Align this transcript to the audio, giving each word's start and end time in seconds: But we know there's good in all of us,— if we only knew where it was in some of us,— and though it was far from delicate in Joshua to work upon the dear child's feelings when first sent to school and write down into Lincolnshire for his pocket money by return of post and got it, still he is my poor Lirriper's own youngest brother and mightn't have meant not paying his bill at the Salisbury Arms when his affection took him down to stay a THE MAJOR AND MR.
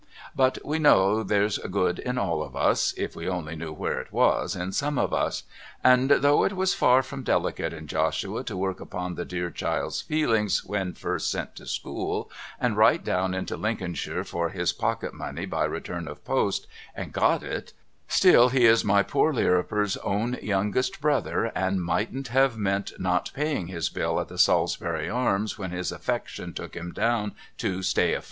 But 0.35 0.57
we 0.65 0.79
know 0.79 1.21
there's 1.21 1.59
good 1.59 1.99
in 1.99 2.17
all 2.17 2.41
of 2.41 2.55
us,— 2.55 2.91
if 2.97 3.15
we 3.15 3.29
only 3.29 3.55
knew 3.55 3.71
where 3.71 4.01
it 4.01 4.11
was 4.11 4.55
in 4.55 4.71
some 4.71 4.97
of 4.97 5.13
us,— 5.13 5.43
and 5.83 6.09
though 6.09 6.43
it 6.43 6.53
was 6.53 6.73
far 6.73 7.03
from 7.03 7.21
delicate 7.21 7.71
in 7.71 7.85
Joshua 7.85 8.43
to 8.45 8.57
work 8.57 8.79
upon 8.79 9.13
the 9.13 9.25
dear 9.25 9.51
child's 9.51 10.01
feelings 10.01 10.65
when 10.65 10.93
first 10.95 11.29
sent 11.29 11.53
to 11.57 11.67
school 11.67 12.31
and 12.59 12.77
write 12.77 13.03
down 13.03 13.35
into 13.35 13.55
Lincolnshire 13.55 14.23
for 14.23 14.49
his 14.49 14.73
pocket 14.73 15.13
money 15.13 15.45
by 15.45 15.65
return 15.65 16.07
of 16.07 16.25
post 16.25 16.65
and 16.95 17.13
got 17.13 17.43
it, 17.43 17.73
still 18.07 18.49
he 18.49 18.65
is 18.65 18.83
my 18.83 19.03
poor 19.03 19.31
Lirriper's 19.31 19.97
own 19.97 20.33
youngest 20.41 20.99
brother 20.99 21.51
and 21.53 21.83
mightn't 21.83 22.29
have 22.29 22.57
meant 22.57 22.91
not 22.97 23.29
paying 23.35 23.67
his 23.67 23.87
bill 23.89 24.19
at 24.19 24.29
the 24.29 24.39
Salisbury 24.39 25.11
Arms 25.11 25.59
when 25.59 25.69
his 25.69 25.91
affection 25.91 26.53
took 26.53 26.73
him 26.75 26.91
down 26.91 27.35
to 27.59 27.83
stay 27.83 28.01
a 28.01 28.05
THE 28.05 28.05
MAJOR 28.13 28.15
AND 28.15 28.19
MR. 28.19 28.19